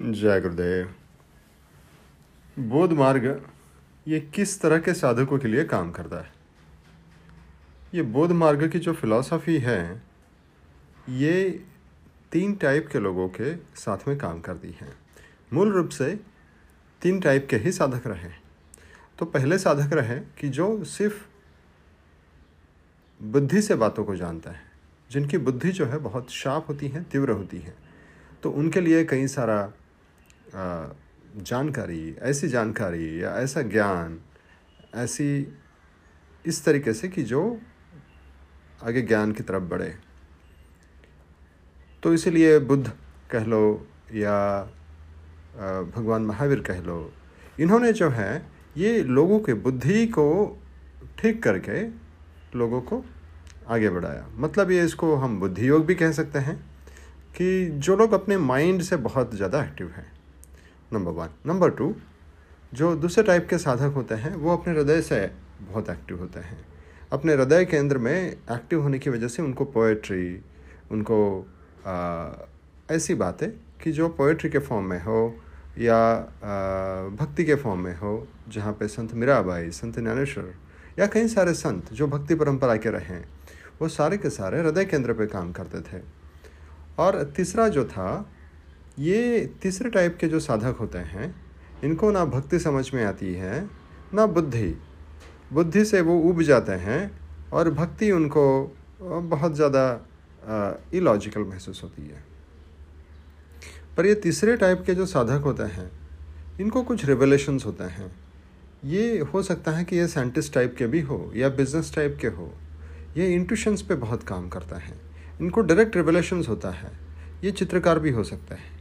जय 0.00 0.40
गुरुदेव। 0.40 0.92
बोध 2.58 2.92
मार्ग, 2.92 3.24
ये 4.06 4.20
किस 4.34 4.60
तरह 4.60 4.78
के 4.78 4.92
साधकों 4.94 5.38
के 5.38 5.48
लिए 5.48 5.64
काम 5.64 5.90
करता 5.90 6.16
है? 6.16 6.32
ये 7.94 8.02
बोध 8.02 8.30
मार्ग 8.32 8.68
की 8.70 8.78
जो 8.78 8.92
फिलॉसफी 8.92 9.56
है, 9.58 10.02
ये 11.08 11.64
तीन 12.32 12.54
टाइप 12.54 12.88
के 12.92 12.98
लोगों 12.98 13.28
के 13.30 13.54
साथ 13.76 14.06
में 14.08 14.16
काम 14.18 14.40
करती 14.40 14.70
है। 14.70 14.88
मूल 15.52 15.72
रूप 15.72 15.88
से 15.88 16.08
तीन 17.02 17.20
टाइप 17.20 17.46
के 17.50 17.56
ही 17.56 17.72
साधक 17.72 18.06
रहे 18.06 18.30
तो 19.18 19.26
पहले 19.26 19.58
साधक 19.58 19.92
रहे 19.92 20.18
कि 20.38 20.48
जो 20.48 20.84
सिर्फ़ 20.84 21.26
बुद्धि 23.20 23.62
से 23.62 23.74
बातों 23.74 24.04
को 24.04 24.16
जानता 24.16 24.50
है, 24.50 24.62
जिनकी 25.10 25.38
बुद्धि 25.38 25.72
जो 25.72 25.86
है 25.86 25.98
बहुत 25.98 26.30
शार्प 26.30 26.66
होती 26.68 26.88
है, 26.88 27.02
तीव्र 27.04 27.30
होती 27.30 27.58
है। 27.58 27.74
तो 28.42 28.50
उनके 28.50 28.80
लिए 28.80 29.04
कई 29.04 29.26
सारा 29.28 29.72
जानकारी, 30.52 32.16
ऐसी 32.20 32.48
जानकारी 32.48 33.22
या 33.22 33.34
ऐसा 33.38 33.62
ज्ञान, 33.64 34.18
ऐसी 34.96 35.56
इस 36.44 36.64
तरीके 36.64 36.92
से 36.92 37.08
कि 37.08 37.22
जो 37.22 37.58
आगे 38.80 39.02
ज्ञान 39.02 39.32
की 39.32 39.42
तरफ़ 39.42 39.62
बढ़े। 39.64 39.94
तो 42.02 42.12
इसीलिए 42.14 42.58
बुद्ध 42.60 42.92
कह 43.30 43.44
लो 43.44 43.86
या 44.14 44.36
भगवान 45.56 46.22
महावीर 46.22 46.60
कह 46.60 46.80
लो, 46.80 47.12
इन्होंने 47.60 47.92
जो 47.92 48.08
है, 48.10 48.46
ये 48.76 49.02
लोगों 49.04 49.38
के 49.40 49.54
बुद्धि 49.56 50.06
को 50.08 50.26
ठीक 51.18 51.42
करके 51.42 51.82
लोगों 52.58 52.80
को 52.82 53.04
आगे 53.68 53.90
बढ़ाया। 53.90 54.26
मतलब 54.36 54.70
ये 54.70 54.84
इसको 54.84 55.14
हम 55.16 55.38
बुद्धि 55.40 55.68
योग 55.68 55.84
भी 55.86 55.94
कह 55.94 56.12
सकते 56.12 56.38
हैं 56.38 56.56
कि 57.34 57.66
जो 57.78 57.96
लोग 57.96 58.12
अपने 58.12 58.36
माइंड 58.38 58.82
से 58.82 58.96
बहुत 58.98 59.34
ज़्यादा 59.34 59.62
एक्टिव 59.64 59.92
हैं 59.96 60.06
नंबर 60.92 61.12
वन 61.12 61.28
नंबर 61.46 61.70
टू 61.70 61.94
जो 62.74 62.96
दूसरे 62.96 63.24
टाइप 63.24 63.46
के 63.50 63.58
साधक 63.58 63.92
होते 63.94 64.14
हैं 64.14 64.34
वो 64.36 64.56
अपने 64.56 64.72
हृदय 64.74 65.00
से 65.02 65.30
बहुत 65.60 65.90
एक्टिव 65.90 66.18
होते 66.18 66.40
हैं। 66.40 66.66
अपने 67.12 67.34
हृदय 67.34 67.64
केंद्र 67.64 67.98
में 67.98 68.32
एक्टिव 68.32 68.82
होने 68.82 68.98
की 68.98 69.10
वजह 69.10 69.28
से 69.28 69.42
उनको 69.42 69.64
पोएट्री 69.64 70.44
उनको 70.90 71.46
आ, 71.86 72.28
ऐसी 72.90 73.14
बातें 73.14 73.50
कि 73.82 73.92
जो 73.92 74.08
पोएट्री 74.08 74.50
के 74.50 74.58
फॉर्म 74.58 74.84
में 74.84 75.02
हो 75.02 75.34
या 75.78 75.96
आ, 75.96 76.28
भक्ति 77.08 77.44
के 77.44 77.54
फॉर्म 77.54 77.80
में 77.80 77.96
हो 77.96 78.28
जहाँ 78.48 78.72
पे 78.72 78.88
संत 78.88 79.14
मीराबाई 79.14 79.70
संत 79.70 79.98
ज्ञानेश्वर 79.98 80.54
या 80.98 81.06
कई 81.06 81.28
सारे 81.28 81.54
संत 81.54 81.92
जो 81.92 82.06
भक्ति 82.06 82.34
परंपरा 82.34 82.76
के 82.76 82.90
रहे 82.90 83.04
हैं 83.04 83.28
वो 83.80 83.88
सारे 83.88 84.16
के 84.18 84.30
सारे 84.30 84.60
हृदय 84.60 84.84
केंद्र 84.84 85.12
पे 85.12 85.26
काम 85.26 85.52
करते 85.52 85.80
थे। 85.80 86.02
और 86.98 87.22
तीसरा 87.36 87.68
जो 87.68 87.84
था 87.84 88.32
ये 88.98 89.40
तीसरे 89.62 89.90
टाइप 89.90 90.16
के 90.20 90.28
जो 90.28 90.40
साधक 90.40 90.76
होते 90.80 90.98
हैं, 90.98 91.34
इनको 91.84 92.10
ना 92.10 92.24
भक्ति 92.24 92.58
समझ 92.58 92.90
में 92.94 93.04
आती 93.04 93.32
है, 93.34 93.68
ना 94.14 94.26
बुद्धि। 94.26 94.74
बुद्धि 95.52 95.84
से 95.84 96.00
वो 96.00 96.18
उब 96.20 96.42
जाते 96.42 96.72
हैं 96.72 97.10
और 97.52 97.70
भक्ति 97.70 98.10
उनको 98.10 98.42
बहुत 99.02 99.54
ज़्यादा 99.54 99.84
इलॉजिकल 100.94 101.40
महसूस 101.40 101.82
होती 101.82 102.02
है। 102.02 102.22
पर 103.96 104.06
ये 104.06 104.14
तीसरे 104.14 104.56
टाइप 104.56 104.82
के 104.86 104.94
जो 104.94 105.06
साधक 105.06 105.42
होते 105.44 105.62
हैं, 105.62 105.90
इनको 106.60 106.82
कुछ 106.82 107.04
रिवलेशंस 107.04 107.66
होते 107.66 107.84
हैं। 107.84 108.10
ये 108.84 109.18
हो 109.24 109.42
सकता 109.42 109.70
है 109.70 109.84
कि 109.84 109.96
ये 109.96 110.06
साइंटिस्ट 110.08 110.54
टाइप 110.54 110.74
के 110.78 110.86
भी 110.86 111.00
हो 111.00 111.32
या 111.36 111.48
बिज़नेस 111.48 111.94
टाइप 111.94 112.16
के 112.20 112.28
हो। 112.28 112.52
ये 113.16 113.34
इंट्यूशंस 113.34 113.82
पे 113.82 113.94
बहुत 113.94 114.22
काम 114.22 114.48
करता 114.48 114.76
है। 114.76 114.98
इनको 115.40 115.60
डायरेक्ट 115.60 115.96
रिवलेशंस 115.96 116.48
होता 116.48 116.70
है। 116.70 116.92
ये 117.44 117.50
चित्रकार 117.50 117.98
भी 117.98 118.10
हो 118.10 118.24
सकता 118.24 118.54
है। 118.54 118.79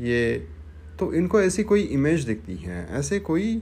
ये 0.00 0.46
तो 0.98 1.12
इनको 1.14 1.40
ऐसी 1.40 1.62
कोई 1.62 1.80
इमेज 1.82 2.24
दिखती 2.24 2.56
है 2.56 2.86
ऐसे 2.98 3.18
कोई 3.20 3.60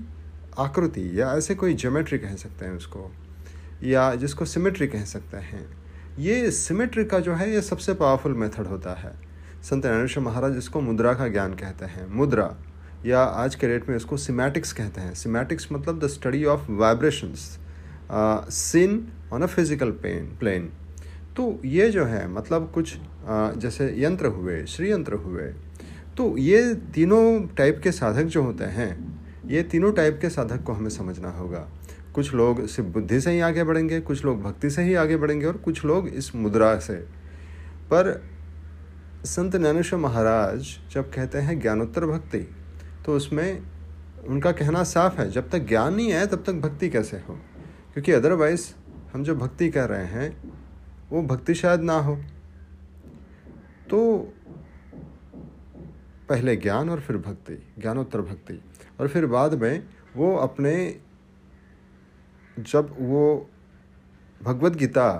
आकृति 0.58 1.08
या 1.20 1.32
ऐसे 1.36 1.54
कोई 1.54 1.74
जोमेट्री 1.74 2.18
कह 2.18 2.34
सकते 2.36 2.64
हैं 2.64 2.72
उसको 2.72 3.10
या 3.82 4.14
जिसको 4.14 4.44
सिमेट्री 4.44 4.86
कह 4.86 5.04
सकते 5.04 5.36
हैं। 5.36 5.64
ये 6.19 6.50
सिमेट्री 6.50 7.04
का 7.04 7.19
जो 7.19 7.34
है 7.34 7.50
ये 7.53 7.62
सबसे 7.62 7.94
पावरफुल 7.94 8.34
मेथड 8.34 8.66
होता 8.66 8.94
है। 8.94 9.12
संत 9.62 9.82
ज्ञानेश्वर 9.82 10.25
महाराज 10.25 10.56
इसको 10.59 10.81
मुद्रा 10.81 11.12
का 11.14 11.28
ज्ञान 11.28 11.54
कहते 11.54 11.84
हैं। 11.84 12.06
मुद्रा 12.14 12.54
या 13.06 13.22
आज 13.22 13.54
के 13.54 13.66
रेट 13.66 13.88
में 13.88 13.97
इसको 13.97 14.16
सिमेटिक्स 14.16 14.72
कहते 14.72 15.00
हैं। 15.00 15.14
सिमेटिक्स 15.14 15.69
मतलब 15.72 15.98
the 16.04 16.09
study 16.09 16.44
of 16.44 16.70
vibrations 16.70 17.59
seen 18.53 19.06
on 19.32 19.42
a 19.42 19.47
physical 19.47 19.91
pen 20.03 20.36
plane 20.38 20.70
तो 21.36 21.60
ये 21.64 21.91
जो 21.91 22.04
है 22.04 22.26
मतलब 22.28 22.70
कुछ 22.75 22.94
uh, 22.94 23.59
जैसे 23.59 23.94
यंत्र 23.98 24.26
हुए 24.26 24.64
श्री 24.66 24.91
यंत्र 24.91 25.14
हुए 25.14 25.53
तो 26.16 26.36
ये 26.38 26.75
तीनों 26.94 27.54
टाइप 27.56 27.80
के 27.82 27.92
साधक 27.92 28.25
जो 28.25 28.42
होते 28.42 28.64
हैं, 28.64 28.91
ये 29.47 29.62
तीनों 29.62 29.92
टाइप 29.92 30.19
के 30.20 30.28
साधक 30.28 30.62
को 30.62 30.72
हमें 30.72 30.91
समझना 30.91 31.30
होगा। 31.30 31.69
कुछ 32.14 32.34
लोग 32.34 32.66
सिर्फ़ 32.66 32.91
बुद्धि 32.91 33.20
से 33.20 33.30
ही 33.30 33.41
आगे 33.41 33.64
बढ़ेंगे, 33.64 34.00
कुछ 34.00 34.24
लोग 34.24 34.42
भक्ति 34.42 34.70
से 34.70 34.82
ही 34.82 34.94
आगे 34.94 35.16
बढ़ेंगे 35.16 35.47
और 35.47 35.56
कुछ 35.56 35.84
लोग 35.84 36.08
इस 36.08 36.34
मुद्रा 36.34 36.78
से। 36.78 36.94
पर 37.91 38.22
संत 39.24 39.56
ज्ञानेश्वर 39.56 39.98
महाराज 40.00 40.76
जब 40.92 41.12
कहते 41.12 41.38
हैं 41.38 41.60
ज्ञानोत्तर 41.60 42.06
भक्ति 42.06 42.38
तो 43.06 43.16
उसमें 43.16 43.62
उनका 44.28 44.53
कहना 44.53 44.82
साफ़ 44.84 45.20
है, 45.20 45.30
जब 45.30 45.50
तक 45.50 45.58
ज्ञान 45.58 45.94
नहीं 45.94 46.12
है 46.12 46.26
तब 46.26 46.44
तक 46.47 46.53
भक्ति 46.53 46.88
कैसे 46.88 47.16
हो? 47.16 47.38
क्योंकि 47.92 48.12
अदरवाइज़ 48.12 48.69
हम 49.14 49.24
जो 49.24 49.34
भक्ति 49.34 49.69
कर 49.70 49.88
रहे 49.88 50.04
हैं, 50.04 50.53
वो 51.10 51.22
भक्ति 51.22 51.54
शायद 51.54 51.80
ना 51.80 51.98
हो। 51.98 52.16
तो 53.91 54.34
पहले 56.28 56.56
ज्ञान 56.56 56.90
और 56.90 57.00
फिर 57.00 57.16
भक्ति, 57.16 57.54
ज्ञानोत्तर 57.78 58.20
भक्ति। 58.20 58.60
और 59.00 59.08
फिर 59.08 59.26
बाद 59.26 59.54
में 59.54 59.84
वो 60.16 60.34
अपने, 60.36 61.00
जब 62.58 62.94
वो 63.00 63.50
भगवत 64.42 64.72
गीता 64.72 65.10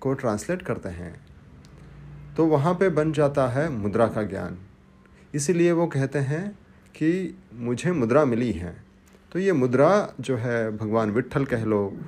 को 0.00 0.14
ट्रांसलेट 0.14 0.62
करते 0.62 0.88
हैं 0.88 1.14
तो 2.36 2.46
वहाँ 2.46 2.74
पे 2.74 2.88
बन 2.88 3.12
जाता 3.12 3.46
है 3.48 3.68
मुद्रा 3.68 4.06
का 4.06 4.22
ज्ञान। 4.22 4.58
इसीलिए 5.34 5.72
वो 5.72 5.86
कहते 5.86 6.18
हैं 6.18 6.58
कि 6.96 7.38
मुझे 7.54 7.92
मुद्रा 7.92 8.24
मिली 8.24 8.50
है। 8.52 8.74
तो 9.32 9.38
ये 9.38 9.52
मुद्रा 9.52 10.14
जो 10.20 10.36
है, 10.36 10.76
भगवान 10.76 11.10
विट्ठल 11.10 11.44
कह 11.44 11.64
लो 11.64 11.98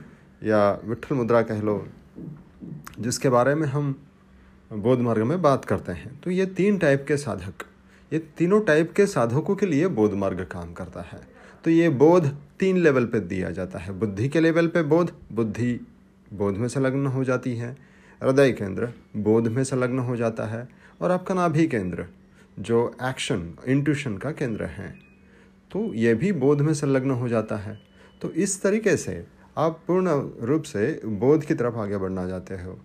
या 0.44 0.80
विट्ठल 0.84 1.14
मुद्रा 1.16 1.42
कह 1.42 1.60
लो, 1.60 1.86
जिसके 3.00 3.28
बारे 3.28 3.54
में 3.54 3.66
हम 3.68 3.94
बोध 4.72 5.00
मार्ग 5.00 5.22
में 5.22 5.40
बात 5.42 5.64
करते 5.64 5.92
हैं। 5.92 6.20
तो 6.20 6.30
ये 6.30 6.46
तीन 6.46 6.78
टाइप 6.78 7.04
के 7.08 7.16
साधक। 7.16 7.64
ये 8.12 8.18
तीनों 8.38 8.60
टाइप 8.60 8.92
के 8.92 9.06
साधकों 9.06 9.54
के 9.56 9.66
लिए 9.66 9.86
बोध 9.88 10.12
मार्ग 10.12 10.40
काम 10.42 10.72
करता 10.72 11.00
है। 11.02 11.20
तो 11.64 11.70
ये 11.70 11.88
बोध 11.88 12.26
तीन 12.60 12.76
लेवल 12.76 13.06
पे 13.06 13.20
दिया 13.20 13.50
जाता 13.50 13.78
है। 13.78 13.92
बुद्धि 13.92 14.28
के 14.28 14.40
लेवल 14.40 14.66
पे 14.66 14.82
बोध, 14.82 15.12
बुद्धि 15.32 15.80
बोध 16.32 16.56
में 16.56 16.68
संलग्न 16.68 17.06
हो 17.06 17.24
जाती 17.24 17.56
है। 17.56 17.70
हृदय 18.22 18.52
केंद्र, 18.52 18.92
बोध 19.16 19.48
में 19.48 19.62
संलग्न 19.64 19.98
हो 19.98 20.16
जाता 20.16 20.44
है। 20.44 20.68
और 21.02 21.10
आपका 21.10 21.34
नाभि 21.34 21.66
केंद्र, 21.66 22.06
जो 22.58 22.96
एक्शन 23.02 23.52
इंट्यूशन 23.66 24.16
का 24.18 24.30
केंद्र 24.32 24.64
है 24.64 24.94
तो 25.70 25.92
ये 25.94 26.14
भी 26.14 26.32
बोध 26.32 26.60
में 26.60 26.72
संलग्न 26.74 27.10
हो 27.10 27.28
जाता 27.28 27.56
है। 27.56 27.78
तो 28.22 28.30
इस 28.30 28.62
तरीके 28.62 28.96
से 28.96 29.26
आप 29.58 29.80
पूर्ण 29.86 30.30
रूप 30.40 30.62
से 30.62 31.00
बोध 31.04 31.44
की 31.44 31.54
तरफ़ 31.54 31.74
आगे 31.74 31.96
बढ़ना 31.96 32.28
चाहते 32.28 32.54
हो। 32.54 32.78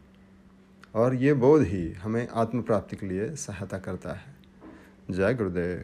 और 0.96 1.16
ये 1.16 1.34
बोध 1.34 1.62
ही 1.62 1.92
हमें 1.94 2.28
आत्म 2.34 2.62
प्राप्ति 2.62 2.96
के 2.96 3.06
लिए 3.06 3.36
सहायता 3.36 3.78
करता 3.78 4.14
है। 4.14 4.41
जय 5.12 5.34
गुरुदेव 5.34 5.80